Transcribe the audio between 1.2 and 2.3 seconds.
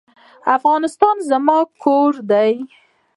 زما کور